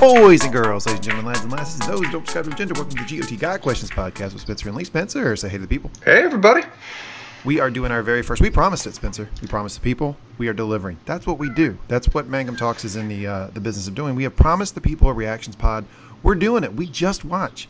[0.00, 2.50] Boys and girls, ladies and gentlemen, lads and lasses, and those who don't subscribe to
[2.56, 4.84] gender, welcome to the GOT Guy Questions podcast with Spencer and Lee.
[4.84, 5.90] Spencer, say hey to the people.
[6.04, 6.62] Hey, everybody.
[7.44, 8.40] We are doing our very first.
[8.40, 9.28] We promised it, Spencer.
[9.42, 10.16] We promised the people.
[10.38, 10.98] We are delivering.
[11.04, 11.76] That's what we do.
[11.88, 14.14] That's what Mangum Talks is in the uh, the business of doing.
[14.14, 15.84] We have promised the people a reactions pod.
[16.22, 16.72] We're doing it.
[16.72, 17.68] We just watched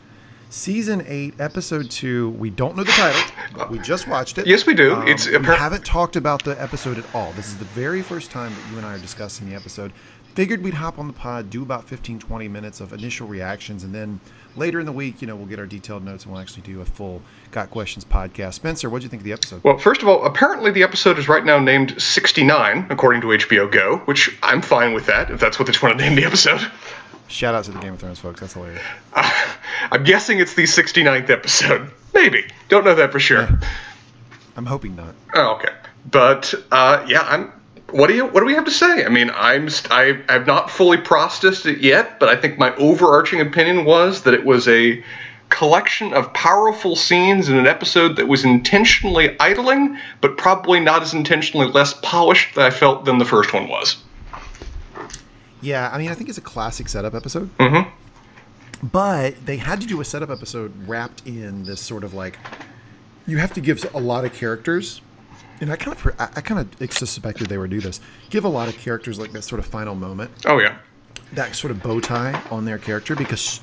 [0.50, 2.30] season eight, episode two.
[2.30, 3.22] We don't know the title,
[3.54, 4.46] but we just watched it.
[4.46, 4.94] Yes, we do.
[4.94, 7.32] Um, It's we haven't talked about the episode at all.
[7.32, 9.92] This is the very first time that you and I are discussing the episode.
[10.34, 13.92] Figured we'd hop on the pod, do about 15, 20 minutes of initial reactions, and
[13.92, 14.20] then
[14.56, 16.80] later in the week, you know, we'll get our detailed notes and we'll actually do
[16.80, 17.20] a full
[17.50, 18.54] Got Questions podcast.
[18.54, 19.64] Spencer, what do you think of the episode?
[19.64, 23.70] Well, first of all, apparently the episode is right now named 69, according to HBO
[23.70, 26.24] Go, which I'm fine with that, if that's what they just want to name the
[26.24, 26.60] episode.
[27.28, 28.40] Shout out to the Game of Thrones folks.
[28.40, 28.82] That's hilarious.
[29.14, 31.90] I'm guessing it's the 69th episode.
[32.14, 32.44] Maybe.
[32.68, 33.48] Don't know that for sure.
[34.56, 35.14] I'm hoping not.
[35.34, 35.72] Oh, okay.
[36.10, 37.52] But uh, yeah, I'm.
[37.90, 38.26] What do you?
[38.26, 39.04] What do we have to say?
[39.04, 39.70] I mean, I'm.
[39.70, 44.22] St- I have not fully processed it yet, but I think my overarching opinion was
[44.24, 45.02] that it was a
[45.48, 51.14] collection of powerful scenes in an episode that was intentionally idling, but probably not as
[51.14, 53.96] intentionally less polished that I felt than the first one was.
[55.60, 57.56] Yeah, I mean, I think it's a classic setup episode.
[57.56, 57.88] Mm-hmm.
[58.86, 62.38] But they had to do a setup episode wrapped in this sort of like
[63.26, 65.00] you have to give a lot of characters,
[65.60, 68.00] and I kind of I kind of suspected they would do this.
[68.30, 70.78] Give a lot of characters like that sort of final moment, Oh yeah.
[71.32, 73.60] that sort of bow tie on their character, because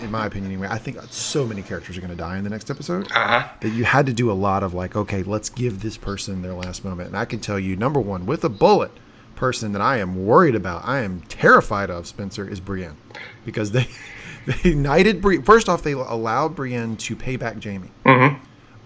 [0.00, 2.50] in my opinion anyway, I think so many characters are going to die in the
[2.50, 3.48] next episode Uh huh.
[3.60, 6.54] that you had to do a lot of like, okay, let's give this person their
[6.54, 7.08] last moment.
[7.08, 8.90] And I can tell you, number one, with a bullet
[9.36, 12.96] person that I am worried about, I am terrified of, Spencer, is Brienne.
[13.44, 13.88] Because they
[14.62, 15.42] they knighted Brienne.
[15.42, 17.90] First off, they allowed Brienne to pay back Jamie.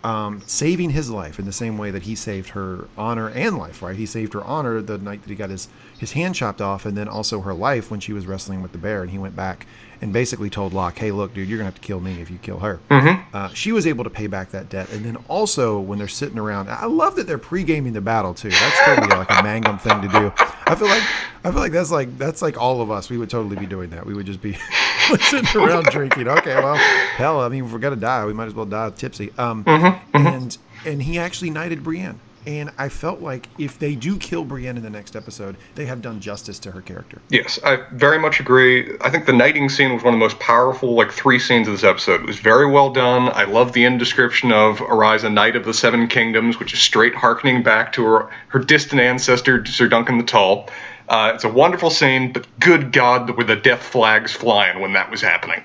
[0.05, 3.83] Um, saving his life in the same way that he saved her honor and life,
[3.83, 3.97] right?
[3.97, 5.69] He saved her honor the night that he got his,
[5.99, 8.79] his hand chopped off, and then also her life when she was wrestling with the
[8.79, 9.03] bear.
[9.03, 9.67] And he went back
[10.01, 12.39] and basically told Locke, hey, look, dude, you're to have to kill me if you
[12.39, 12.81] kill her.
[12.91, 14.91] Uh, she was able to pay back that debt.
[14.93, 18.35] And then also, when they're sitting around, I love that they're pre gaming the battle,
[18.35, 18.51] too.
[18.51, 20.33] That's totally like a Mangum thing to do.
[20.67, 21.03] I feel like
[21.45, 23.09] I feel like that's like that's like all of us.
[23.09, 24.05] We would totally be doing that.
[24.05, 24.57] We would just be
[25.21, 26.29] sitting around drinking.
[26.29, 29.33] Okay, well, hell, I mean, if we're gonna die, we might as well die tipsy.
[29.39, 29.65] Um,
[30.13, 34.77] and and he actually knighted Brienne, and I felt like if they do kill Brienne
[34.77, 37.21] in the next episode, they have done justice to her character.
[37.29, 38.97] Yes, I very much agree.
[39.01, 41.75] I think the knighting scene was one of the most powerful, like, three scenes of
[41.75, 42.21] this episode.
[42.21, 43.31] It was very well done.
[43.35, 46.81] I love the end description of "Arise, a Knight of the Seven Kingdoms, which is
[46.81, 50.69] straight harkening back to her, her distant ancestor, Sir Duncan the Tall.
[51.09, 55.11] Uh, it's a wonderful scene, but good God, were the death flags flying when that
[55.11, 55.65] was happening.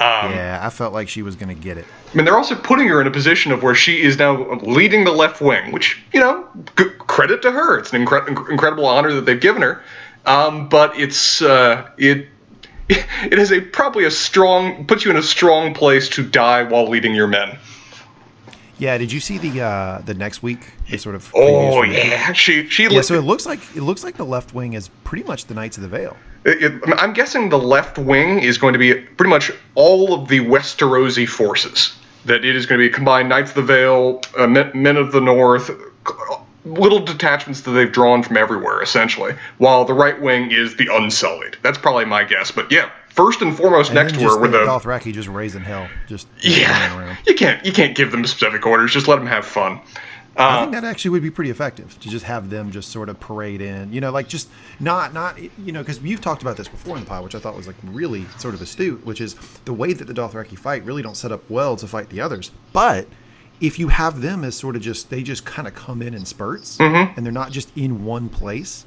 [0.00, 1.84] Um, yeah, I felt like she was gonna get it.
[2.12, 5.04] I mean, they're also putting her in a position of where she is now leading
[5.04, 6.48] the left wing, which, you know,
[6.78, 7.78] g- credit to her.
[7.78, 9.82] It's an incre- incredible honor that they've given her.
[10.24, 12.28] Um, but it's uh, it
[12.88, 16.88] it is a probably a strong puts you in a strong place to die while
[16.88, 17.58] leading your men.
[18.78, 20.60] Yeah, did you see the uh the next week?
[20.90, 23.58] The sort of Oh previews for the- yeah, she she Yeah, so it looks like
[23.74, 26.16] it looks like the left wing is pretty much the Knights of the Vale.
[26.48, 30.40] It, I'm guessing the left wing is going to be pretty much all of the
[30.40, 31.94] Westerosi forces.
[32.24, 35.12] That it is going to be combined Knights of the Vale, uh, Men, Men of
[35.12, 35.70] the North,
[36.64, 39.34] little detachments that they've drawn from everywhere, essentially.
[39.58, 41.56] While the right wing is the Unsullied.
[41.62, 42.50] That's probably my guess.
[42.50, 45.88] But yeah, first and foremost, And next to her were the Dothraki just raising hell,
[46.06, 47.16] just yeah.
[47.26, 48.92] You can't you can't give them specific orders.
[48.92, 49.80] Just let them have fun.
[50.38, 53.08] I Uh, think that actually would be pretty effective to just have them just sort
[53.08, 54.48] of parade in, you know, like just
[54.80, 57.38] not not you know because you've talked about this before in the pod, which I
[57.40, 59.34] thought was like really sort of astute, which is
[59.64, 62.52] the way that the Dothraki fight really don't set up well to fight the others,
[62.72, 63.08] but
[63.60, 66.24] if you have them as sort of just they just kind of come in in
[66.24, 67.14] spurts Mm-hmm.
[67.16, 68.86] and they're not just in one place,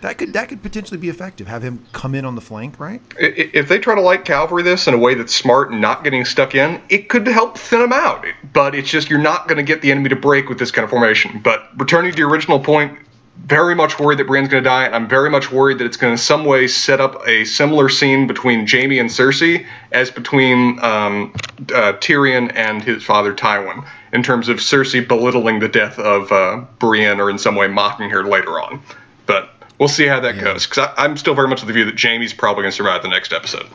[0.00, 1.46] that could that could potentially be effective.
[1.46, 3.00] Have him come in on the flank, right?
[3.18, 6.24] If they try to light cavalry this in a way that's smart and not getting
[6.24, 8.24] stuck in, it could help thin them out.
[8.52, 10.84] But it's just you're not going to get the enemy to break with this kind
[10.84, 11.40] of formation.
[11.42, 12.98] But returning to the original point,
[13.44, 15.96] very much worried that Brienne's going to die, and I'm very much worried that it's
[15.96, 20.82] going to some way set up a similar scene between Jamie and Cersei as between
[20.82, 21.32] um,
[21.74, 26.64] uh, Tyrion and his father Tywin, in terms of Cersei belittling the death of uh,
[26.78, 28.82] Brienne or in some way mocking her later on.
[29.26, 30.42] But we'll see how that Yeah.
[30.44, 33.02] goes, because I'm still very much of the view that Jamie's probably going to survive
[33.02, 33.66] the next episode.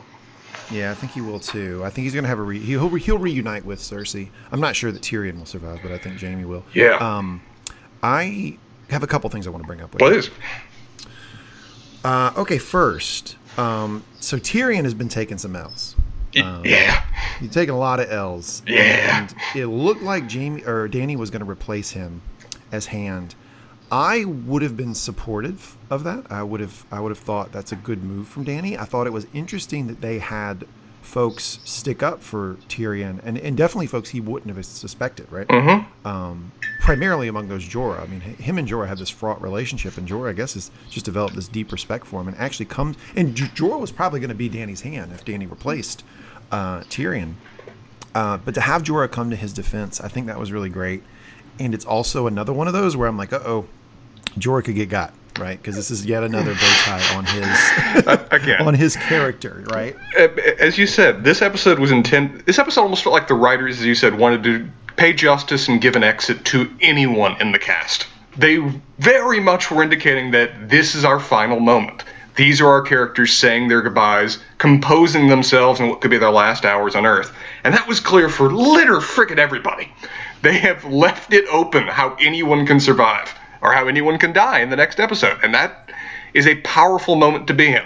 [0.70, 1.82] Yeah, I think he will too.
[1.84, 4.28] I think he's going to have a re- he'll he'll reunite with Cersei.
[4.50, 6.64] I'm not sure that Tyrion will survive, but I think Jamie will.
[6.72, 6.96] Yeah.
[6.96, 7.42] Um,
[8.02, 8.56] I
[8.88, 9.92] have a couple things I want to bring up.
[9.92, 10.08] With you.
[10.08, 10.30] Please.
[12.04, 15.94] Uh, okay, first, um, so Tyrion has been taking some L's.
[16.42, 17.04] Um, yeah.
[17.38, 18.62] He's taking a lot of L's.
[18.66, 19.20] Yeah.
[19.28, 22.22] And it looked like Jamie or Danny was going to replace him
[22.72, 23.34] as Hand.
[23.92, 26.24] I would have been supportive of that.
[26.30, 28.78] I would have I would have thought that's a good move from Danny.
[28.78, 30.66] I thought it was interesting that they had
[31.02, 35.46] folks stick up for Tyrion, and, and definitely folks he wouldn't have suspected, right?
[35.46, 36.06] Mm-hmm.
[36.06, 38.00] Um, primarily among those Jorah.
[38.00, 41.04] I mean, him and Jorah have this fraught relationship, and Jorah, I guess, has just
[41.04, 42.96] developed this deep respect for him, and actually comes.
[43.14, 46.02] And J- Jorah was probably going to be Danny's hand if Danny replaced
[46.50, 47.34] uh, Tyrion.
[48.14, 51.02] Uh, but to have Jorah come to his defense, I think that was really great.
[51.58, 53.66] And it's also another one of those where I'm like, uh oh,
[54.38, 55.58] Jorah could get got, right?
[55.60, 58.66] Because this is yet another bow tie on his Again.
[58.66, 59.94] on his character, right?
[60.18, 62.46] Uh, As you said, this episode was intended.
[62.46, 65.80] This episode almost felt like the writers, as you said, wanted to pay justice and
[65.80, 68.06] give an exit to anyone in the cast.
[68.36, 68.58] They
[68.98, 72.04] very much were indicating that this is our final moment.
[72.34, 76.64] These are our characters saying their goodbyes, composing themselves in what could be their last
[76.64, 77.30] hours on Earth.
[77.62, 79.92] And that was clear for litter frickin' everybody.
[80.40, 84.70] They have left it open how anyone can survive or how anyone can die in
[84.70, 85.38] the next episode.
[85.42, 85.90] And that
[86.34, 87.84] is a powerful moment to be in.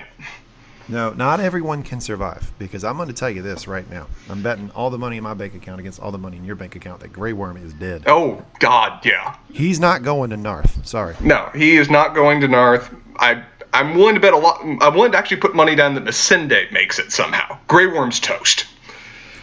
[0.88, 4.06] No, not everyone can survive because I'm going to tell you this right now.
[4.30, 6.54] I'm betting all the money in my bank account against all the money in your
[6.54, 8.04] bank account that Grey Worm is dead.
[8.06, 9.36] Oh, God, yeah.
[9.50, 10.86] He's not going to Naath.
[10.86, 11.16] Sorry.
[11.20, 12.94] No, he is not going to Naath.
[13.16, 13.42] I
[13.72, 14.60] I'm willing to bet a lot.
[14.62, 17.58] I'm willing to actually put money down that Missandei makes it somehow.
[17.68, 18.66] Grey Worm's toast.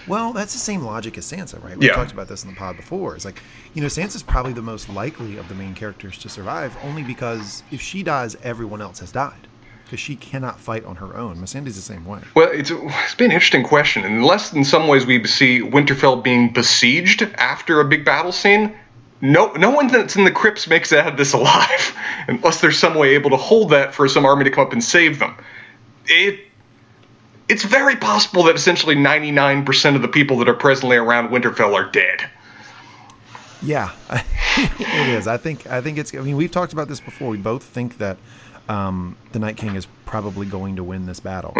[0.07, 1.77] Well, that's the same logic as Sansa, right?
[1.77, 1.94] We Yeah.
[1.94, 3.15] talked about this in the pod before.
[3.15, 3.41] It's like,
[3.73, 7.63] you know, Sansa's probably the most likely of the main characters to survive, only because
[7.71, 9.47] if she dies, everyone else has died.
[9.85, 11.38] Because she cannot fight on her own.
[11.38, 12.19] Missandei's the same way.
[12.35, 14.03] Well, it's it's been an interesting question.
[14.03, 18.73] Unless in some ways we see Winterfell being besieged after a big battle scene,
[19.21, 21.95] no no one that's in the crypts makes it out of this alive,
[22.27, 24.83] unless there's some way able to hold that for some army to come up and
[24.83, 25.35] save them.
[26.07, 26.39] It
[27.50, 31.90] it's very possible that essentially 99% of the people that are presently around Winterfell are
[31.92, 32.30] dead.
[33.62, 35.28] Yeah, it is.
[35.28, 35.68] I think.
[35.68, 36.13] I think it's.
[36.13, 37.30] I mean, we've talked about this before.
[37.30, 38.18] We both think that
[38.68, 41.54] um, the Night King is probably going to win this battle.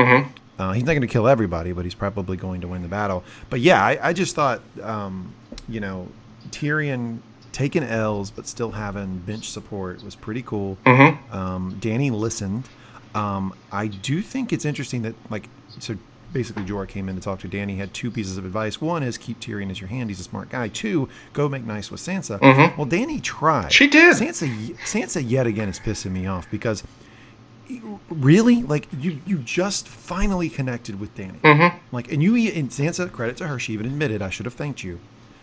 [0.60, 3.24] Uh, he's not going to kill everybody, but he's probably going to win the battle.
[3.50, 5.34] But yeah, I, I just thought, um,
[5.68, 6.08] you know,
[6.50, 7.20] Tyrion
[7.54, 10.78] taking L's but still having bench support was pretty cool.
[11.32, 12.68] Um, Danny listened.
[13.16, 15.48] Um, I do think it's interesting that like
[15.80, 15.98] so
[16.34, 17.78] basically Jorah came in to talk to Danny.
[17.78, 18.82] Had two pieces of advice.
[18.82, 20.10] One is keep Tyrion as your hand.
[20.10, 20.68] He's a smart guy.
[20.68, 22.42] Two, go make nice with Sansa.
[22.78, 23.72] Well, Danny tried.
[23.72, 24.16] She did.
[24.16, 24.76] Sansa.
[24.78, 26.84] Sansa yet again is pissing me off because
[28.10, 31.40] really like you you just finally connected with Danny.
[31.40, 31.78] Mm-hmm.
[31.96, 33.60] Like and you and Sansa credit to her.
[33.60, 35.00] She even admitted I should have thanked you,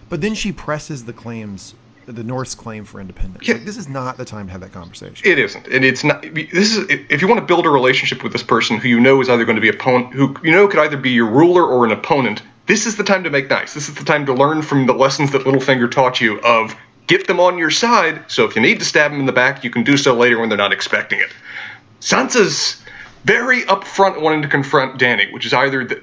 [0.09, 1.75] but then she presses the claims.
[2.11, 3.47] The North's claim for independence.
[3.47, 3.55] Yeah.
[3.55, 5.31] Like, this is not the time to have that conversation.
[5.31, 6.23] It isn't, and it's not.
[6.23, 9.21] This is if you want to build a relationship with this person who you know
[9.21, 11.85] is either going to be opponent, who you know could either be your ruler or
[11.85, 12.43] an opponent.
[12.67, 13.75] This is the time to make nice.
[13.75, 16.75] This is the time to learn from the lessons that Littlefinger taught you of
[17.07, 18.25] get them on your side.
[18.29, 20.39] So if you need to stab them in the back, you can do so later
[20.39, 21.31] when they're not expecting it.
[22.01, 22.81] Sansa's
[23.25, 26.03] very upfront wanting to confront Danny, which is either that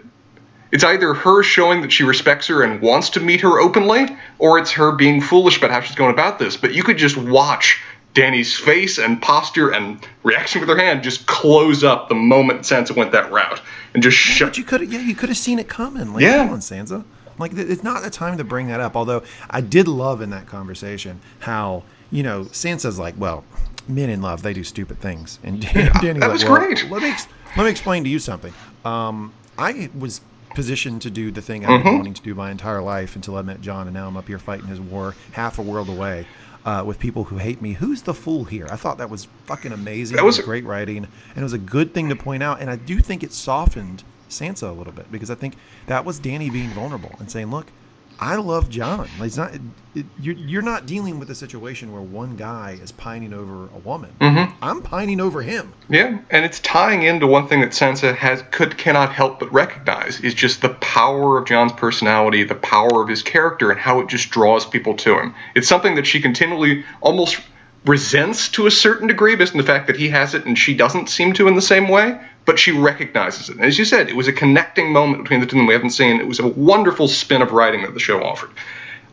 [0.72, 4.06] it's either her showing that she respects her and wants to meet her openly,
[4.40, 6.58] or it's her being foolish about how she's going about this.
[6.58, 7.82] But you could just watch
[8.14, 12.96] Danny's face and posture and reaction with her hand just close up the moment Sansa
[12.96, 13.62] went that route
[13.94, 14.50] and just shut.
[14.50, 16.14] But you could, yeah, you could have seen it coming.
[16.14, 16.38] Like, Yeah.
[16.46, 17.04] come on, Sansa.
[17.40, 18.96] Like, it's not the time to bring that up.
[18.96, 23.44] Although I did love in that conversation how you know Sansa's like, well,
[23.88, 26.90] men in love they do stupid things, and Danny's that like, was well, great.
[26.90, 27.14] Let me
[27.56, 28.52] let me explain to you something.
[28.84, 30.22] Um, I was
[30.62, 31.84] positioned to do the thing I've Mm-hmm.
[31.84, 34.28] been wanting to do my entire life until I met John, and now I'm up
[34.28, 36.26] here fighting his war half a world away.
[36.66, 38.68] Uh, with people who hate me, who's the fool here?
[38.72, 40.18] I thought that was fucking amazing.
[40.18, 42.60] That It was- great writing, and it was a good thing to point out.
[42.60, 45.54] And I do think it softened Sansa a little bit because I think
[45.86, 47.68] that was Danny being vulnerable and saying, "Look,
[48.20, 49.08] I love John.
[49.20, 49.62] Like, it's not it,
[49.96, 53.80] it, you're you're not dealing with a situation where one guy is pining over a
[53.80, 54.12] woman.
[54.20, 54.56] Mm-hmm.
[54.62, 55.74] I'm pining over him.
[55.90, 60.20] Yeah, and it's tying into one thing that Sansa has could cannot help but recognize
[60.22, 64.08] is just the power of John's personality, the power of his character, and how it
[64.08, 65.36] just draws people to him.
[65.56, 67.40] It's something that she continually almost
[67.86, 70.76] resents to a certain degree based on the fact that he has it and she
[70.76, 73.58] doesn't seem to in the same way, but she recognizes it.
[73.58, 75.74] And as you said, it was a connecting moment between the two of them we
[75.74, 76.20] haven't seen.
[76.20, 78.50] It was a wonderful spin of writing that the show offered.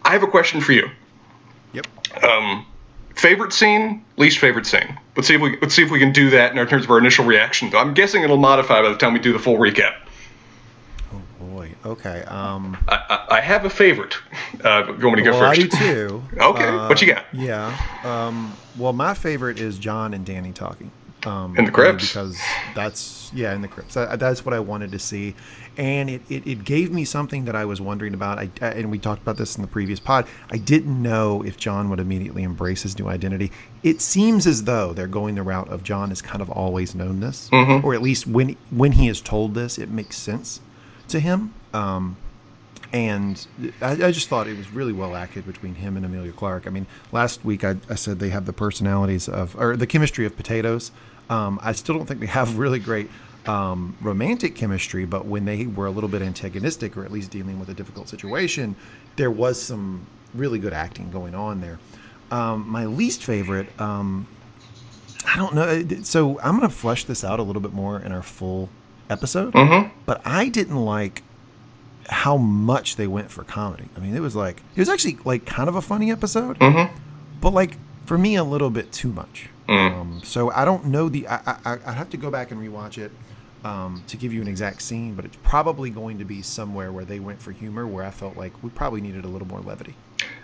[0.05, 0.89] I have a question for you.
[1.73, 1.87] Yep.
[2.25, 2.65] Um,
[3.17, 4.99] favorite scene, least favorite scene.
[5.17, 6.99] Let's see if we let's see if we can do that in terms of our
[6.99, 7.75] initial reaction.
[7.75, 9.97] I'm guessing it'll modify by the time we do the full recap.
[11.13, 11.71] Oh boy.
[11.85, 12.23] Okay.
[12.23, 12.77] Um.
[12.89, 12.95] I,
[13.31, 14.17] I, I have a favorite.
[14.65, 15.71] Uh, you want me to go well, I first?
[15.73, 16.23] do too.
[16.41, 17.25] Okay, Uh, what you got?
[17.33, 17.77] Yeah.
[18.05, 18.55] Um.
[18.79, 20.93] Well, my favorite is John and Danny talking.
[21.27, 22.09] Um, In the crypts.
[22.09, 22.39] because
[22.75, 23.95] that's yeah in the crypts.
[23.95, 25.35] That, that's what I wanted to see,
[25.77, 28.39] and it, it, it gave me something that I was wondering about.
[28.39, 30.27] I, and we talked about this in the previous pod.
[30.51, 33.51] I didn't know if John would immediately embrace his new identity.
[33.83, 37.21] It seems as though they're going the route of John has kind of always known
[37.21, 40.61] this, or at least when when he is told this, it makes sense
[41.09, 41.55] to him.
[41.73, 42.17] Um,
[42.93, 43.45] and
[43.81, 46.67] I, I just thought it was really well acted between him and Emilia Clarke.
[46.69, 50.25] I mean, last week I, I said they have the personalities of, or the chemistry
[50.27, 50.93] of potatoes.
[51.31, 53.09] Um, I still don't think they have really great
[53.47, 57.59] um, romantic chemistry, but when they were a little bit antagonistic, or at least dealing
[57.59, 58.77] with a difficult situation,
[59.17, 61.79] there was some really good acting going on there.
[62.31, 64.27] Um, my least favorite, um,
[65.27, 66.03] I don't know.
[66.03, 68.69] So I'm going to flesh this out a little bit more in our full
[69.11, 69.55] episode.
[70.07, 71.23] But I didn't like
[72.09, 73.89] how much they went for comedy.
[73.97, 76.57] I mean, it was like it was actually like kind of a funny episode,
[77.41, 77.77] but like
[78.07, 79.49] for me a little bit too much.
[79.69, 81.27] Um, so I don't know the.
[81.29, 83.11] I, I I have to go back and rewatch it
[83.65, 87.05] um, to give you an exact scene, but it's probably going to be somewhere where
[87.05, 89.95] they went for humor, where I felt like we probably needed a little more levity.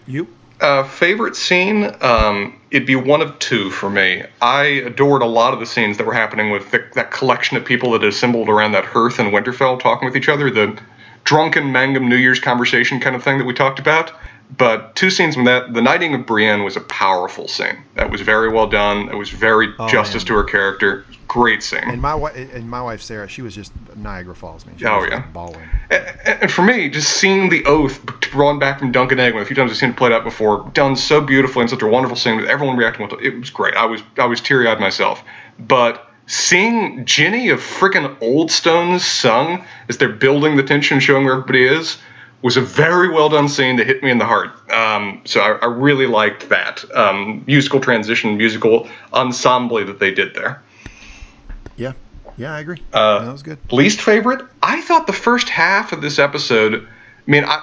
[0.07, 0.27] You?
[0.61, 1.91] Uh, favorite scene?
[2.03, 4.25] Um, it'd be one of two for me.
[4.43, 7.65] I adored a lot of the scenes that were happening with the, that collection of
[7.65, 10.79] people that assembled around that hearth in Winterfell talking with each other, the
[11.25, 14.12] drunken Mangum New Year's conversation kind of thing that we talked about.
[14.57, 17.78] But two scenes from that, the knighting of Brienne was a powerful scene.
[17.95, 19.09] That was very well done.
[19.09, 20.28] It was very oh, justice yeah.
[20.28, 21.04] to her character.
[21.28, 21.85] Great scene.
[21.85, 24.66] And my wife and my wife Sarah, she was just Niagara Falls.
[24.66, 25.25] Man, she Oh, was yeah.
[25.33, 25.69] bawling.
[25.90, 26.04] And
[26.42, 29.71] and for me, just seeing the oath drawn back from Duncan Egglin, a few times
[29.71, 32.47] I've seen it played out before, done so beautifully and such a wonderful scene with
[32.47, 33.75] everyone reacting well, to it was great.
[33.75, 35.23] I was I was teary eyed myself.
[35.61, 41.35] But seeing Jenny of freaking Old Stones sung as they're building the tension, showing where
[41.35, 41.99] everybody is,
[42.43, 44.51] was a very well done scene that hit me in the heart.
[44.71, 50.35] Um, so I, I really liked that um, musical transition, musical ensemble that they did
[50.35, 50.63] there.
[51.77, 51.93] Yeah,
[52.37, 52.83] yeah, I agree.
[52.93, 53.59] Uh, that was good.
[53.73, 54.43] Least favorite?
[54.63, 56.87] I thought the first half of this episode.
[56.87, 57.63] I mean, I,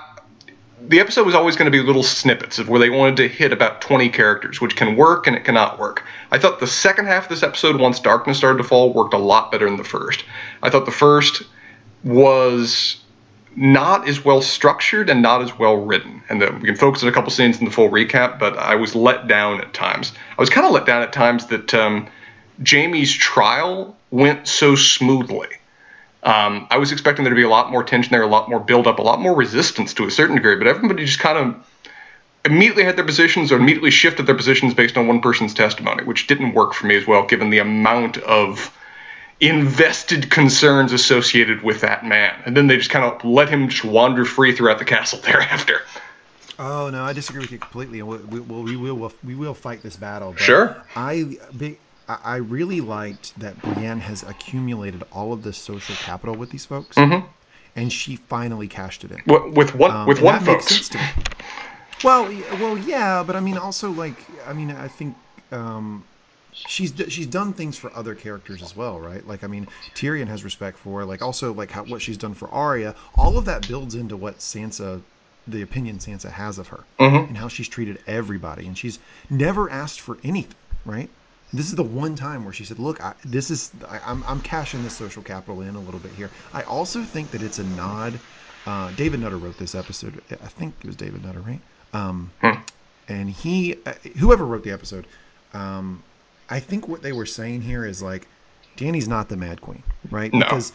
[0.88, 3.52] the episode was always going to be little snippets of where they wanted to hit
[3.52, 6.04] about 20 characters, which can work and it cannot work.
[6.32, 9.18] I thought the second half of this episode, once darkness started to fall, worked a
[9.18, 10.24] lot better than the first.
[10.62, 11.42] I thought the first
[12.04, 12.98] was
[13.58, 16.22] not as well structured and not as well written.
[16.30, 18.76] And the, we can focus on a couple scenes in the full recap, but I
[18.76, 20.14] was let down at times.
[20.38, 22.08] I was kind of let down at times that um,
[22.62, 25.48] Jamie's trial went so smoothly.
[26.22, 28.60] Um, I was expecting there to be a lot more tension there, a lot more
[28.60, 31.68] build up, a lot more resistance to a certain degree, but everybody just kind of
[32.46, 36.28] immediately had their positions or immediately shifted their positions based on one person's testimony, which
[36.28, 38.72] didn't work for me as well, given the amount of
[39.40, 42.34] invested concerns associated with that man.
[42.46, 45.82] And then they just kind of let him just wander free throughout the castle thereafter.
[46.60, 48.00] Oh no, I disagree with you completely.
[48.00, 50.36] And we, we, we will we will fight this battle.
[50.36, 50.76] Sure.
[50.96, 51.78] I I
[52.24, 56.98] I really liked that Brienne has accumulated all of this social capital with these folks,
[57.76, 59.22] and she finally cashed it in.
[59.28, 60.74] W- With one, Um, with and one that makes folks.
[60.76, 61.24] sense to me.
[62.04, 62.24] Well,
[62.60, 64.16] well, yeah, but I mean, also like,
[64.48, 65.16] I mean, I think
[65.52, 66.04] um,
[66.68, 69.26] she's she's done things for other characters as well, right?
[69.28, 72.50] Like, I mean, Tyrion has respect for, like, also like how what she's done for
[72.50, 72.96] Arya.
[73.16, 75.02] All of that builds into what Sansa,
[75.48, 77.30] the opinion Sansa has of her, Mm-hmm.
[77.30, 79.00] and how she's treated everybody, and she's
[79.30, 81.10] never asked for anything, right?
[81.54, 84.42] This is the one time where she said, "Look, I, this is I, I'm I'm
[84.42, 87.64] cashing this social capital in a little bit here." I also think that it's a
[87.64, 88.20] nod.
[88.66, 90.22] Uh, David Nutter wrote this episode.
[90.30, 91.62] I think it was David Nutter, right?
[91.94, 92.32] Um,
[93.08, 95.08] and he, uh, whoever wrote the episode,
[95.54, 96.04] um,
[96.50, 98.28] I think what they were saying here is like,
[98.76, 100.32] Danny's not the Mad Queen, right?
[100.34, 100.40] No.
[100.40, 100.72] Because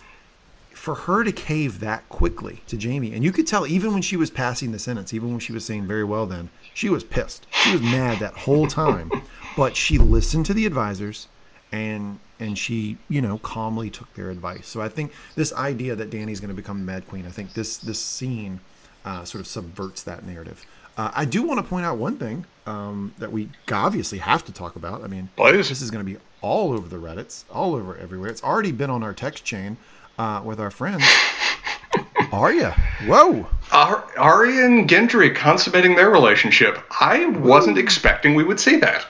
[0.75, 4.17] for her to cave that quickly to Jamie, and you could tell even when she
[4.17, 7.47] was passing the sentence, even when she was saying very well, then she was pissed.
[7.51, 9.11] She was mad that whole time,
[9.57, 11.29] but she listened to the advisors,
[11.71, 14.67] and and she you know calmly took their advice.
[14.67, 17.77] So I think this idea that Danny's going to become Mad Queen, I think this
[17.77, 18.61] this scene
[19.05, 20.67] uh, sort of subverts that narrative.
[20.97, 24.53] Uh, I do want to point out one thing um, that we obviously have to
[24.53, 25.03] talk about.
[25.03, 25.69] I mean, Please.
[25.69, 28.31] this is going to be all over the Reddits, all over everywhere.
[28.31, 29.77] It's already been on our text chain
[30.19, 31.05] uh, with our friends.
[32.33, 32.73] Arya,
[33.05, 33.47] whoa!
[33.73, 36.79] Ar- Arya and Gendry consummating their relationship.
[36.99, 39.07] I wasn't expecting we would see that.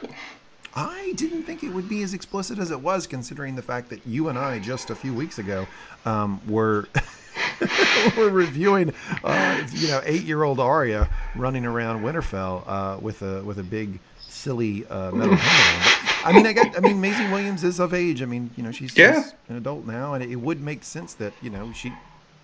[0.75, 4.07] I didn't think it would be as explicit as it was, considering the fact that
[4.07, 5.67] you and I just a few weeks ago
[6.05, 6.89] um, were
[8.17, 8.93] were reviewing,
[9.25, 14.87] uh, you know, eight-year-old Arya running around Winterfell uh, with a with a big silly
[14.87, 15.87] uh, metal helmet.
[15.87, 16.03] on.
[16.25, 16.77] I mean, I get.
[16.77, 18.23] I mean, Maisie Williams is of age.
[18.23, 19.23] I mean, you know, she's, Yeah.
[19.23, 21.93] she's an adult now, and it, would make sense that you know she,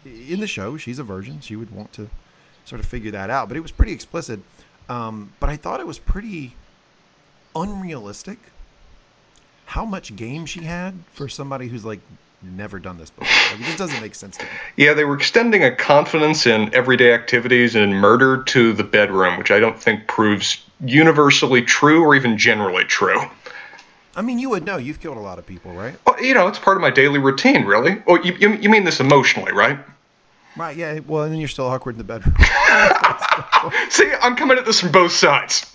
[0.05, 1.40] in the show, she's a virgin.
[1.40, 2.09] She would want to
[2.64, 3.49] sort of figure that out.
[3.49, 4.40] But it was pretty explicit.
[4.88, 6.55] Um, but I thought it was pretty
[7.55, 8.38] unrealistic
[9.67, 12.00] how much game she had for somebody who's like
[12.42, 13.28] never done this before.
[13.52, 14.50] Like, it just doesn't make sense to me.
[14.76, 19.50] Yeah, they were extending a confidence in everyday activities and murder to the bedroom, which
[19.50, 23.21] I don't think proves universally true or even generally true.
[24.14, 24.76] I mean, you would know.
[24.78, 25.95] You've killed a lot of people, right?
[26.07, 28.02] Well, you know, it's part of my daily routine, really.
[28.07, 29.78] Oh, you, you, you mean this emotionally, right?
[30.57, 30.76] Right.
[30.76, 30.99] Yeah.
[31.07, 32.35] Well, and then you're still awkward in the bedroom.
[33.90, 35.71] See, I'm coming at this from both sides.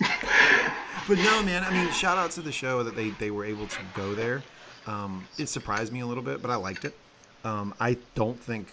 [1.08, 1.64] but no, man.
[1.64, 4.42] I mean, shout out to the show that they they were able to go there.
[4.86, 6.94] Um, it surprised me a little bit, but I liked it.
[7.44, 8.68] Um, I don't think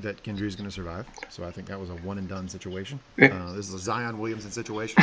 [0.00, 2.48] that Gendry is going to survive, so I think that was a one and done
[2.48, 3.00] situation.
[3.20, 5.02] Uh, this is a Zion Williamson situation.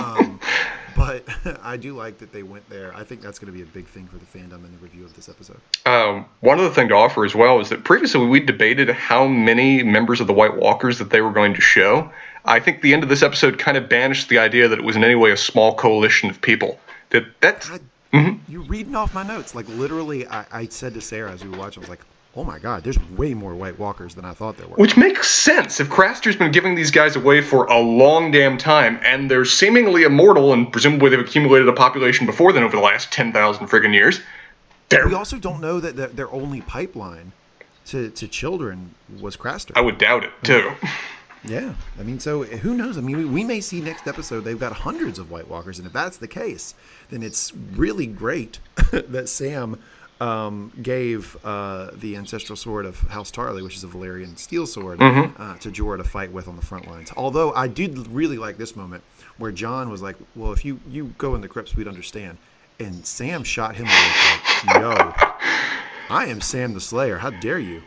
[0.00, 0.40] um,
[0.96, 1.24] but
[1.62, 2.94] I do like that they went there.
[2.94, 5.04] I think that's going to be a big thing for the fandom in the review
[5.04, 5.58] of this episode.
[5.86, 9.82] Um, one other thing to offer as well is that previously we debated how many
[9.82, 12.10] members of the White Walkers that they were going to show.
[12.44, 14.96] I think the end of this episode kind of banished the idea that it was
[14.96, 16.78] in any way a small coalition of people.
[17.10, 17.68] That that's.
[17.68, 17.80] God,
[18.12, 18.52] mm-hmm.
[18.52, 19.54] You're reading off my notes.
[19.54, 22.04] Like literally, I, I said to Sarah as we were watching, I was like,
[22.36, 24.76] oh my god, there's way more White Walkers than I thought there were.
[24.76, 29.00] Which makes sense if Craster's been giving these guys away for a long damn time,
[29.04, 33.12] and they're seemingly immortal, and presumably they've accumulated a population before then over the last
[33.12, 34.20] 10,000 friggin' years.
[34.88, 35.06] They're...
[35.06, 37.32] We also don't know that their only pipeline
[37.86, 39.72] to, to children was Craster.
[39.74, 40.72] I would doubt it, too.
[41.44, 42.98] Yeah, I mean, so who knows?
[42.98, 45.86] I mean, we, we may see next episode they've got hundreds of White Walkers, and
[45.86, 46.74] if that's the case,
[47.08, 48.58] then it's really great
[48.92, 49.78] that Sam
[50.20, 54.98] um, gave uh, the ancestral sword of House Tarly, which is a Valyrian steel sword,
[54.98, 55.40] mm-hmm.
[55.40, 57.10] uh, to Jorah to fight with on the front lines.
[57.16, 59.02] Although I did really like this moment
[59.38, 62.36] where Jon was like, "Well, if you you go in the crypts, we'd understand,"
[62.78, 65.12] and Sam shot him like, "Yo,
[66.10, 67.16] I am Sam the Slayer.
[67.18, 67.82] How dare you?"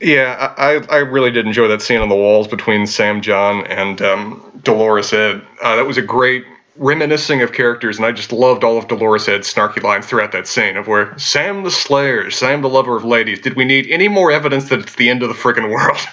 [0.00, 4.02] Yeah, I, I really did enjoy that scene on the walls between Sam John and
[4.02, 5.42] um, Dolorous Edd.
[5.62, 6.44] Uh, that was a great
[6.76, 10.46] reminiscing of characters, and I just loved all of Dolorous Edd's snarky lines throughout that
[10.46, 13.40] scene of where Sam the Slayer, Sam the lover of ladies.
[13.40, 15.98] Did we need any more evidence that it's the end of the freaking world?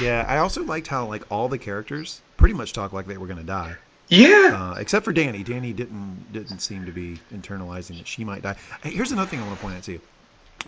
[0.00, 3.26] Yeah, I also liked how like all the characters pretty much talk like they were
[3.26, 3.76] going to die.
[4.08, 4.72] Yeah.
[4.72, 5.42] Uh, except for Danny.
[5.42, 8.56] Danny didn't didn't seem to be internalizing that she might die.
[8.82, 10.00] Here's another thing I want to point out to you.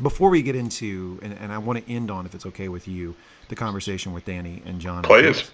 [0.01, 2.89] Before we get into, and, and I want to end on, if it's okay with
[2.89, 3.15] you,
[3.49, 5.03] the conversation with Danny and John.
[5.03, 5.51] Please.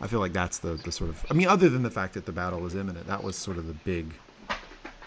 [0.00, 2.26] I feel like that's the, the sort of I mean, other than the fact that
[2.26, 4.12] the battle is imminent, that was sort of the big,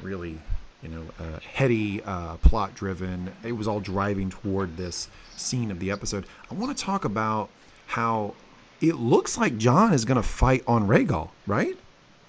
[0.02, 0.40] really,
[0.82, 3.32] you know, uh, heady, uh, plot driven.
[3.44, 6.26] It was all driving toward this scene of the episode.
[6.50, 7.50] I want to talk about
[7.88, 8.34] how
[8.80, 11.78] it looks like John is going to fight on Rhaegal, right?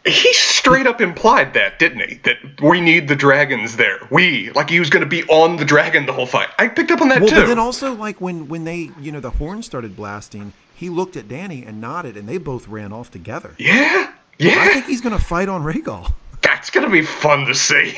[0.05, 2.15] He straight up implied that, didn't he?
[2.25, 4.01] That we need the dragons there.
[4.11, 6.49] We like he was going to be on the dragon the whole fight.
[6.59, 7.37] I picked up on that well, too.
[7.37, 11.17] But then also like when when they you know the horn started blasting, he looked
[11.17, 13.55] at Danny and nodded, and they both ran off together.
[13.59, 14.57] Yeah, yeah.
[14.59, 16.13] I think he's going to fight on Rhaegal.
[16.41, 17.95] That's going to be fun to see.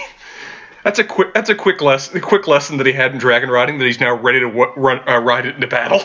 [0.85, 1.33] That's a quick.
[1.33, 2.21] That's a quick lesson.
[2.21, 5.01] Quick lesson that he had in dragon riding that he's now ready to w- run,
[5.09, 6.03] uh, ride it into battle.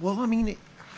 [0.00, 0.56] Well, I mean,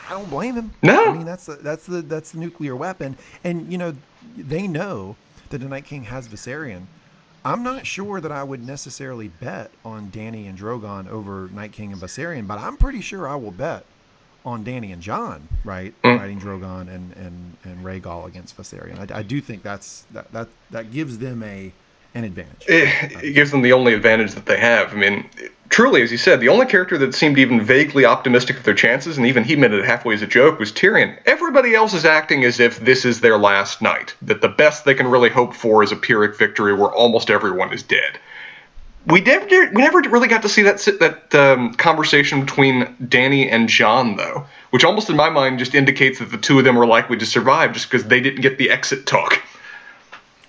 [0.09, 0.73] I don't blame him.
[0.83, 3.95] No, I mean that's the that's the that's the nuclear weapon, and you know
[4.37, 5.17] they know
[5.51, 6.87] that the Night King has Viserion.
[7.45, 11.93] I'm not sure that I would necessarily bet on Danny and Drogon over Night King
[11.93, 13.85] and Viserion, but I'm pretty sure I will bet
[14.45, 15.95] on Danny and Jon, right?
[16.03, 16.19] Mm.
[16.19, 19.13] Riding Drogon and and and Rhaegal against Viserion.
[19.13, 21.73] I, I do think that's that that that gives them a
[22.15, 22.65] an advantage.
[22.67, 24.93] It, it, gives them the only advantage that they have.
[24.93, 25.29] I mean,
[25.69, 29.17] truly, as you said, the only character that seemed even vaguely optimistic of their chances,
[29.17, 31.19] and even he meant it halfway as a joke, was Tyrion.
[31.27, 34.15] Everybody else is acting as if this is their last night.
[34.23, 37.73] That the best they can really hope for is a Pyrrhic victory where almost everyone
[37.73, 38.19] is dead
[39.09, 43.69] we never we never really got to see that that um, conversation between Danny and
[43.69, 46.87] John, though, which almost in my mind just indicates that the two of them are
[46.87, 49.41] likely to survive just because they didn't get the exit talk.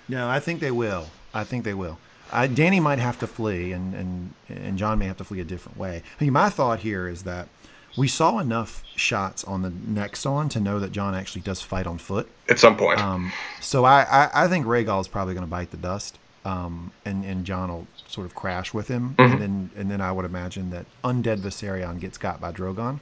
[0.08, 1.08] No, I think they will.
[1.32, 1.98] I think they will.
[2.32, 5.44] Uh, Dany might have to flee, and and and Jon may have to flee a
[5.44, 6.02] different way.
[6.20, 7.48] I mean, my thought here is that
[7.96, 11.98] we saw enough shots on the Nexon to know that John actually does fight on
[11.98, 13.00] foot at some point.
[13.00, 16.92] Um, so I, I, I think Rhaegal is probably going to bite the dust, um,
[17.04, 19.32] and and Jon will sort of crash with him, mm-hmm.
[19.32, 23.00] and then and then I would imagine that undead Viserion gets got by Drogon,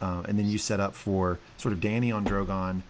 [0.00, 2.82] uh, and then you set up for sort of Danny on Drogon,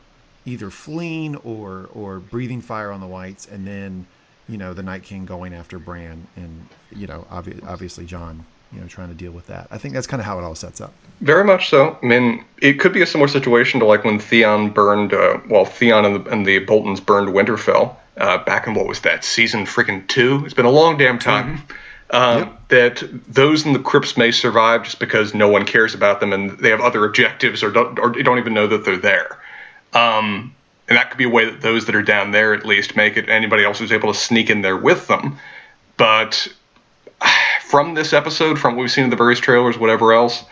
[0.47, 4.07] either fleeing or or breathing fire on the whites, and then
[4.53, 8.81] you know the Night King going after Bran, and you know obvi- obviously John, you
[8.81, 9.67] know trying to deal with that.
[9.71, 10.93] I think that's kind of how it all sets up.
[11.21, 11.99] Very much so.
[12.03, 15.65] I mean, it could be a similar situation to like when Theon burned, uh, well,
[15.65, 19.65] Theon and the, and the Boltons burned Winterfell uh, back in what was that season
[19.65, 20.43] freaking two?
[20.45, 21.57] It's been a long damn time.
[21.57, 21.73] Mm-hmm.
[22.15, 22.69] Um, yep.
[22.69, 26.51] That those in the crypts may survive just because no one cares about them and
[26.59, 29.39] they have other objectives or don't, or don't even know that they're there.
[29.95, 30.55] Um,
[30.93, 33.17] and that could be a way that those that are down there at least make
[33.17, 33.27] it.
[33.31, 35.39] Anybody else who's able to sneak in there with them,
[35.97, 36.47] but
[37.63, 40.45] from this episode, from what we've seen in the various trailers, whatever else,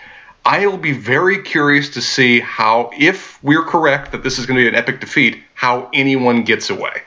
[0.46, 4.62] I'll be very curious to see how, if we're correct that this is going to
[4.62, 7.03] be an epic defeat, how anyone gets away.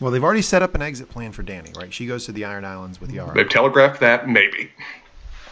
[0.00, 1.92] Well, they've already set up an exit plan for Danny, right?
[1.92, 3.34] She goes to the Iron Islands with Yara.
[3.34, 4.70] They've telegraphed that, maybe.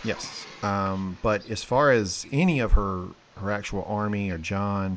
[0.04, 3.08] Yes, um, but as far as any of her
[3.42, 4.96] her actual army or Jon,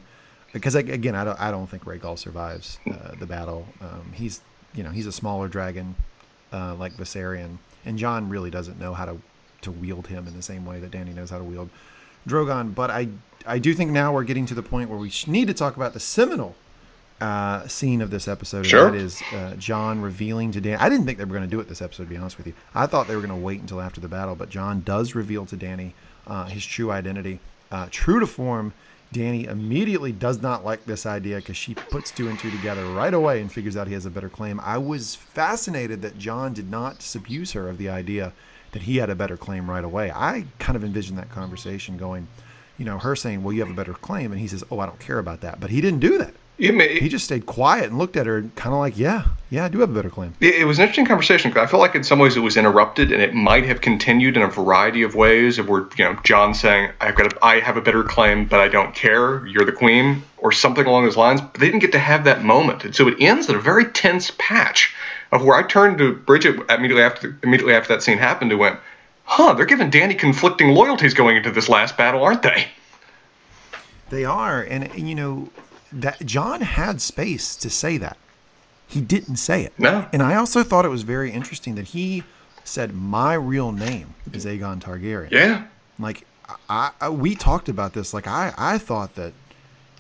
[0.58, 3.68] because again, I don't I don't think Rhaegal survives uh, the battle.
[3.82, 4.42] Um, he's
[4.74, 5.96] you know he's a smaller dragon
[6.52, 9.18] uh, like Viserion, and Jon really doesn't know how to
[9.62, 11.70] to wield him in the same way that Danny knows how to wield
[12.28, 12.76] Drogon.
[12.76, 13.10] But I
[13.46, 15.94] I do think now we're getting to the point where we need to talk about
[15.94, 16.56] the seminal
[17.22, 18.66] uh, scene of this episode.
[18.66, 18.92] Sure.
[18.92, 20.76] that is uh, Jon revealing to Danny.
[20.76, 22.48] I didn't think they were going to do it this episode, to be honest with
[22.48, 22.54] you.
[22.76, 25.46] I thought they were going to wait until after the battle, but Jon does reveal
[25.48, 25.96] to Danny
[26.28, 27.40] uh, his true identity.
[27.72, 28.74] Uh, true to form,
[29.14, 33.14] Dany immediately does not like this idea because she puts two and two together right
[33.14, 34.60] away and figures out he has a better claim.
[34.62, 38.34] I was fascinated that John did not disabuse her of the idea
[38.72, 40.12] that he had a better claim right away.
[40.12, 42.28] I kind of envisioned that conversation going,
[42.78, 44.86] you know, her saying, "Well, you have a better claim," and he says, "Oh, I
[44.86, 46.34] don't care about that," but he didn't do that.
[46.60, 49.68] May, he just stayed quiet and looked at her, kind of like, "Yeah, yeah, I
[49.68, 51.94] do have a better claim." It, it was an interesting conversation because I feel like
[51.94, 55.14] in some ways it was interrupted, and it might have continued in a variety of
[55.14, 55.60] ways.
[55.60, 58.60] Of where you know John saying, "I've got, a, I have a better claim, but
[58.60, 59.46] I don't care.
[59.46, 61.42] You're the queen," or something along those lines.
[61.42, 63.86] But they didn't get to have that moment, and so it ends at a very
[63.86, 64.96] tense patch
[65.32, 68.80] of where I turned to Bridget immediately after immediately after that scene happened and went,
[69.26, 72.70] "Huh, they're giving Danny conflicting loyalties going into this last battle, aren't they?"
[74.10, 75.50] They are, and you know
[75.92, 78.18] that John had space to say that.
[78.88, 79.74] He didn't say it.
[79.78, 80.08] No.
[80.14, 82.24] And I also thought it was very interesting that he
[82.64, 85.32] said my real name is Aegon Targaryen.
[85.32, 85.68] Yeah.
[86.00, 86.26] Like
[86.70, 88.14] I, I we talked about this.
[88.14, 89.34] Like I, I thought that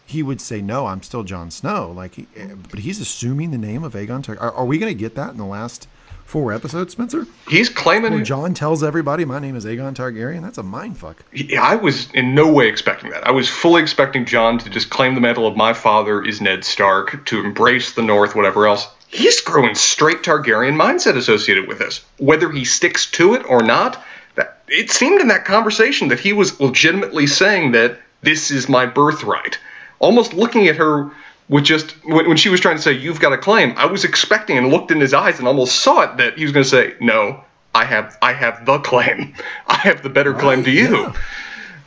[0.06, 1.91] he would say no, I'm still Jon Snow.
[1.91, 4.41] Like, he, eh, but he's assuming the name of Aegon Targaryen.
[4.41, 5.88] Are, are we going to get that in the last
[6.27, 7.25] four episodes, Spencer?
[7.47, 10.41] He's claiming Where Jon tells everybody my name is Aegon Targaryen.
[10.41, 11.23] That's a mind fuck.
[11.57, 13.25] I was in no way expecting that.
[13.25, 16.65] I was fully expecting John to just claim the mantle of my father is Ned
[16.65, 18.87] Stark, to embrace the North, whatever else.
[19.07, 22.03] He's growing straight Targaryen mindset associated with this.
[22.17, 24.03] Whether he sticks to it or not,
[24.35, 28.85] that it seemed in that conversation that he was legitimately saying that this is my
[28.85, 29.59] birthright.
[29.99, 31.09] Almost looking at her
[31.49, 34.03] with just when, when she was trying to say you've got a claim i was
[34.03, 36.69] expecting and looked in his eyes and almost saw it that he was going to
[36.69, 37.43] say no
[37.75, 39.33] i have i have the claim.
[39.67, 40.97] I have the better right, claim to you.
[40.97, 41.13] yeah.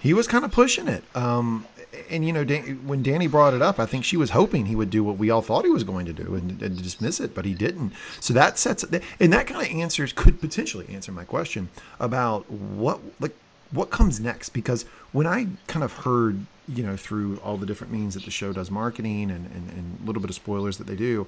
[0.00, 1.66] he was kind of pushing it um,
[2.08, 4.76] and you know Dan, when Danny brought it up i think she was hoping he
[4.76, 7.34] would do what we all thought he was going to do and, and dismiss it
[7.34, 7.92] but he didn't.
[8.20, 11.68] So that sets and that kind of answers could potentially answer my question
[11.98, 13.34] about what like
[13.72, 14.50] what comes next?
[14.50, 18.30] Because when i kind of heard you know, through all the different means that the
[18.30, 21.26] show does marketing and, and, and a little bit of spoilers that they do,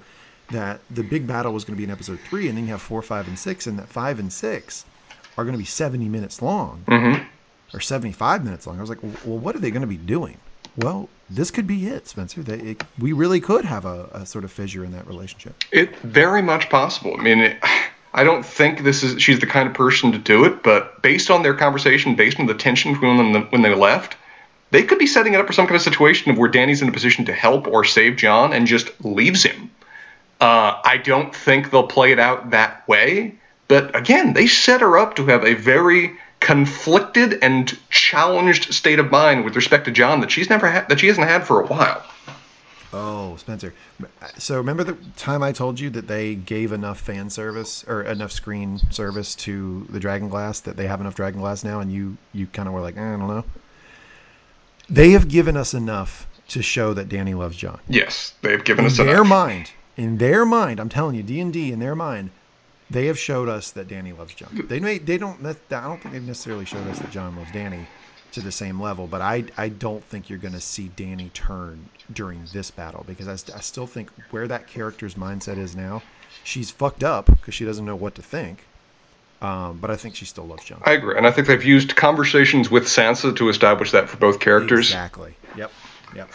[0.51, 2.83] that the big battle was going to be in episode three, and then you have
[2.83, 4.85] four, five, and six, and that five and six
[5.37, 7.25] are going to be 70 minutes long mm-hmm.
[7.75, 8.79] or 75 minutes long.
[8.79, 10.39] I was like, well, what are they going to be doing?
[10.77, 12.43] Well, this could be it, Spencer.
[12.43, 15.55] They, it, we really could have a, a, sort of fissure in that relationship.
[15.71, 17.15] It very much possible.
[17.19, 17.59] I mean, it,
[18.15, 21.31] I don't think this is she's the kind of person to do it, but based
[21.31, 24.17] on their conversation, based on the tension between them when they left,
[24.73, 26.89] they could be setting it up for some kind of situation of where Danny's in
[26.89, 29.71] a position to help or save John and just leaves him.
[30.41, 33.37] Uh, I don't think they'll play it out that way.
[33.69, 39.11] But again, they set her up to have a very conflicted and challenged state of
[39.11, 41.67] mind with respect to John that she's never had that she hasn't had for a
[41.67, 42.03] while.
[42.95, 43.73] Oh, Spencer.
[44.39, 48.33] So remember the time I told you that they gave enough fan service or enough
[48.33, 52.17] screen service to the Dragon Glass that they have enough Dragon Glass now, and you
[52.33, 53.45] you kind of were like, eh, I don't know.
[54.93, 57.81] They have given us enough to show that Danny loves John.
[57.89, 59.29] Yes, they've given us in us their enough.
[59.29, 59.71] mind.
[59.97, 62.31] In their mind, I'm telling you, D and D in their mind,
[62.91, 64.67] they have showed us that Danny loves John.
[64.69, 65.45] They may, they don't.
[65.47, 67.87] I don't think they've necessarily showed us that John loves Danny
[68.33, 71.89] to the same level, but I I don't think you're going to see Danny turn
[72.13, 76.03] during this battle because I, I still think where that character's mindset is now,
[76.45, 78.67] she's fucked up because she doesn't know what to think.
[79.43, 80.81] Um, but I think she still loves Jon.
[80.85, 84.39] I agree, and I think they've used conversations with Sansa to establish that for both
[84.39, 84.87] characters.
[84.89, 85.35] Exactly.
[85.57, 85.73] Yep.
[86.15, 86.31] Yep.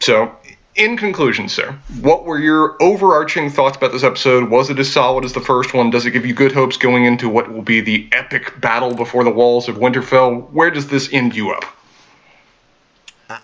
[0.00, 0.36] So,
[0.76, 4.50] in conclusion, sir, what were your overarching thoughts about this episode?
[4.50, 5.88] Was it as solid as the first one?
[5.88, 9.24] Does it give you good hopes going into what will be the epic battle before
[9.24, 10.50] the walls of Winterfell?
[10.50, 11.64] Where does this end you up?
[13.30, 13.38] I,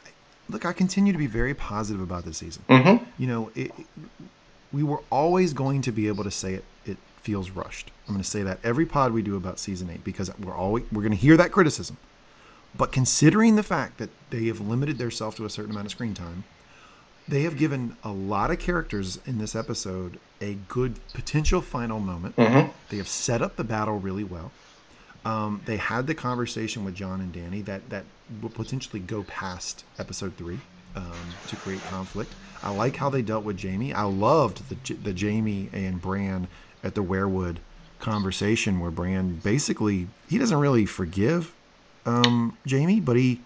[0.50, 2.62] look, I continue to be very positive about this season.
[2.68, 3.04] Mm-hmm.
[3.16, 3.86] You know, it, it,
[4.70, 7.90] we were always going to be able to say it, it feels rushed.
[8.08, 10.84] I'm going to say that every pod we do about season eight because we're always
[10.90, 11.96] we're going to hear that criticism.
[12.76, 16.14] But considering the fact that they have limited themselves to a certain amount of screen
[16.14, 16.44] time,
[17.26, 22.36] they have given a lot of characters in this episode a good potential final moment.
[22.36, 22.70] Mhm.
[22.88, 24.52] They have set up the battle really well.
[25.24, 28.04] Um, they had the conversation with John and Danny that that
[28.40, 30.60] will potentially go past episode three
[30.96, 31.12] um,
[31.48, 32.32] to create conflict.
[32.62, 33.92] I like how they dealt with Jamie.
[33.92, 36.48] I loved the the Jamie and Bran
[36.82, 37.56] at the Weirwood
[37.98, 41.52] conversation where Bran basically he doesn't really forgive
[42.06, 43.40] um, Jamie, but he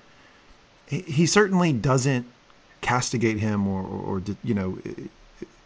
[0.87, 2.27] he certainly doesn't
[2.81, 4.79] castigate him or, or, or you know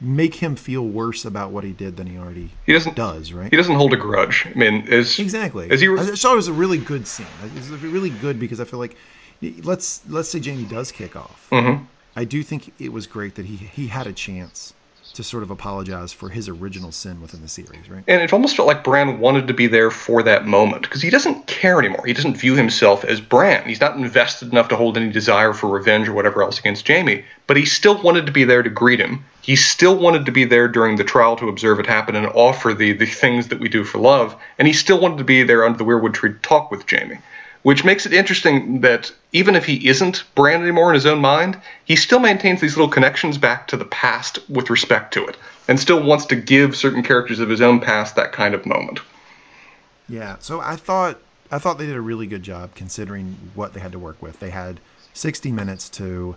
[0.00, 2.94] make him feel worse about what he did than he already He doesn't.
[2.94, 3.50] does, right?
[3.50, 4.46] He doesn't hold a grudge.
[4.46, 5.68] I mean, as Exactly.
[5.72, 7.26] As you were- I thought it was a really good scene.
[7.44, 8.96] It was really good because I feel like
[9.64, 11.48] let's let's say Jamie does kick off.
[11.50, 11.86] Mhm.
[12.16, 14.72] I do think it was great that he he had a chance
[15.18, 18.04] to sort of apologize for his original sin within the series, right?
[18.06, 21.10] And it almost felt like Bran wanted to be there for that moment because he
[21.10, 22.06] doesn't care anymore.
[22.06, 23.68] He doesn't view himself as Bran.
[23.68, 27.24] He's not invested enough to hold any desire for revenge or whatever else against Jamie,
[27.48, 29.24] but he still wanted to be there to greet him.
[29.42, 32.72] He still wanted to be there during the trial to observe it happen and offer
[32.72, 34.36] the, the things that we do for love.
[34.56, 37.18] And he still wanted to be there under the Weirwood tree to talk with Jamie.
[37.62, 41.60] Which makes it interesting that even if he isn't Bran anymore in his own mind,
[41.84, 45.78] he still maintains these little connections back to the past with respect to it, and
[45.78, 49.00] still wants to give certain characters of his own past that kind of moment.
[50.08, 50.36] Yeah.
[50.40, 51.18] So I thought
[51.50, 54.38] I thought they did a really good job considering what they had to work with.
[54.40, 54.80] They had
[55.14, 56.36] 60 minutes to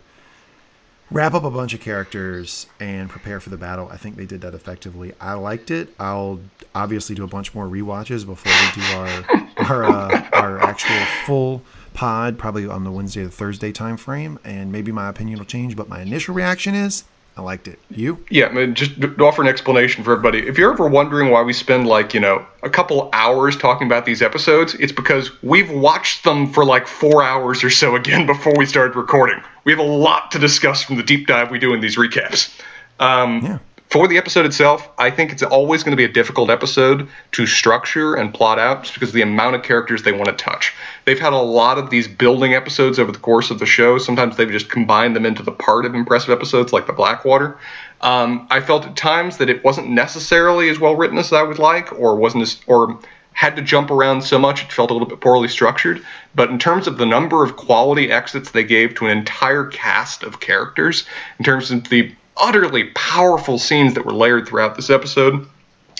[1.11, 3.89] wrap up a bunch of characters and prepare for the battle.
[3.91, 5.13] I think they did that effectively.
[5.19, 5.93] I liked it.
[5.99, 6.39] I'll
[6.73, 11.61] obviously do a bunch more rewatches before we do our our uh, our actual full
[11.93, 15.75] pod, probably on the Wednesday or Thursday time frame, and maybe my opinion will change.
[15.75, 17.03] But my initial reaction is
[17.37, 17.79] I liked it.
[17.89, 18.23] You?
[18.29, 20.47] Yeah, I mean, just to offer an explanation for everybody.
[20.47, 24.05] If you're ever wondering why we spend like, you know, a couple hours talking about
[24.05, 28.53] these episodes, it's because we've watched them for like four hours or so again before
[28.57, 29.41] we started recording.
[29.63, 32.59] We have a lot to discuss from the deep dive we do in these recaps.
[32.99, 33.59] Um, Yeah.
[33.91, 37.45] For the episode itself, I think it's always going to be a difficult episode to
[37.45, 40.73] structure and plot out just because of the amount of characters they want to touch.
[41.03, 43.97] They've had a lot of these building episodes over the course of the show.
[43.97, 47.57] Sometimes they've just combined them into the part of impressive episodes like the Blackwater.
[47.99, 51.59] Um, I felt at times that it wasn't necessarily as well written as I would
[51.59, 52.97] like, or wasn't as, or
[53.33, 56.01] had to jump around so much it felt a little bit poorly structured.
[56.33, 60.23] But in terms of the number of quality exits they gave to an entire cast
[60.23, 61.03] of characters,
[61.39, 65.47] in terms of the utterly powerful scenes that were layered throughout this episode,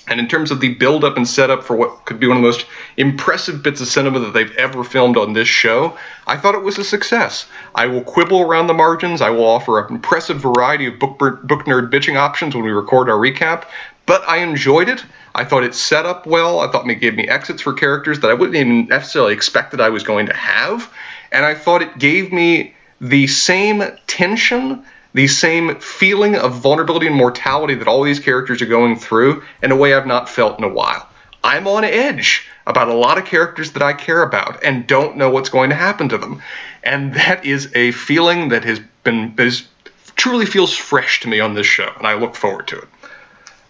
[0.07, 2.41] and in terms of the build up and setup for what could be one of
[2.41, 2.65] the most
[2.97, 6.77] impressive bits of cinema that they've ever filmed on this show, I thought it was
[6.77, 7.45] a success.
[7.75, 9.21] I will quibble around the margins.
[9.21, 13.09] I will offer an impressive variety of book, book nerd bitching options when we record
[13.09, 13.65] our recap,
[14.05, 15.05] but I enjoyed it.
[15.35, 16.59] I thought it set up well.
[16.59, 19.81] I thought it gave me exits for characters that I wouldn't even necessarily expect that
[19.81, 20.91] I was going to have.
[21.31, 27.15] And I thought it gave me the same tension the same feeling of vulnerability and
[27.15, 30.63] mortality that all these characters are going through in a way I've not felt in
[30.63, 31.07] a while.
[31.43, 35.29] I'm on edge about a lot of characters that I care about and don't know
[35.29, 36.41] what's going to happen to them.
[36.83, 39.67] And that is a feeling that has been that is
[40.15, 42.87] truly feels fresh to me on this show, and I look forward to it.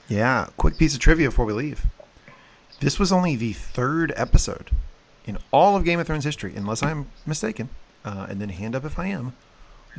[0.09, 0.47] Yeah.
[0.57, 1.85] Quick piece of trivia before we leave.
[2.81, 4.71] This was only the third episode
[5.25, 7.69] in all of Game of Thrones history, unless I'm mistaken,
[8.03, 9.33] uh, and then hand up if I am,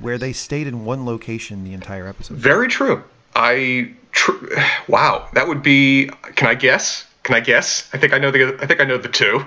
[0.00, 2.36] where they stayed in one location the entire episode.
[2.36, 3.02] Very true.
[3.34, 4.46] I tr-
[4.88, 6.10] wow, that would be.
[6.34, 7.06] Can I guess?
[7.22, 7.88] Can I guess?
[7.92, 8.56] I think I know the.
[8.60, 9.44] I think I know the two.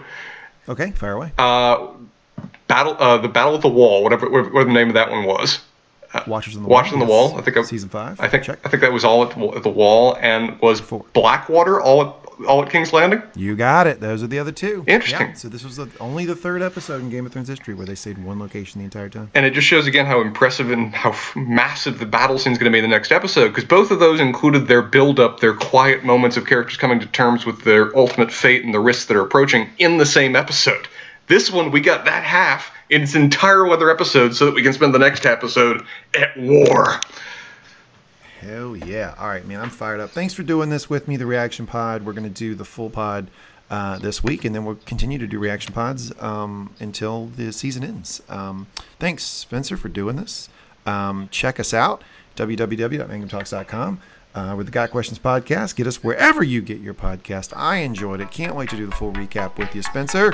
[0.67, 1.31] Okay, fire away.
[1.37, 1.87] Uh,
[2.67, 2.95] battle.
[2.99, 4.03] Uh, the Battle of the Wall.
[4.03, 4.29] Whatever.
[4.29, 5.59] Whatever the name of that one was.
[6.27, 7.01] Watchers on the Watchers Wall.
[7.01, 7.37] on the Wall.
[7.37, 8.19] I think season five.
[8.19, 8.59] I think check.
[8.63, 11.05] I think that was all at the, the wall, and was Four.
[11.13, 12.13] Blackwater all at
[12.47, 13.21] all at King's Landing.
[13.35, 14.01] You got it.
[14.01, 14.83] Those are the other two.
[14.87, 15.27] Interesting.
[15.27, 17.85] Yeah, so this was the, only the third episode in Game of Thrones history where
[17.85, 19.31] they stayed in one location the entire time.
[19.33, 22.69] And it just shows again how impressive and how massive the battle scene is going
[22.69, 25.53] to be in the next episode, because both of those included their build up, their
[25.53, 29.15] quiet moments of characters coming to terms with their ultimate fate and the risks that
[29.15, 30.89] are approaching in the same episode.
[31.27, 34.73] This one, we got that half in its entire other episode so that we can
[34.73, 35.85] spend the next episode
[36.19, 36.99] at war.
[38.39, 39.15] Hell yeah.
[39.17, 39.59] All right, man.
[39.59, 40.11] I'm fired up.
[40.11, 42.05] Thanks for doing this with me, the reaction pod.
[42.05, 43.29] We're going to do the full pod
[43.69, 47.83] uh, this week, and then we'll continue to do reaction pods um, until the season
[47.83, 48.21] ends.
[48.29, 48.67] Um,
[48.99, 50.49] thanks, Spencer, for doing this.
[50.85, 52.03] Um, check us out,
[52.35, 53.99] www.mangumtalks.com.
[54.35, 55.77] Uh, with the Got Questions podcast.
[55.77, 57.55] Get us wherever you get your podcast.
[57.55, 58.31] I enjoyed it.
[58.31, 60.33] Can't wait to do the full recap with you, Spencer.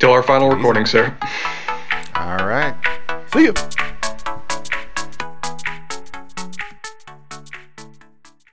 [0.00, 1.14] Till our final recording, sir.
[2.14, 2.74] All right.
[3.34, 3.54] See you.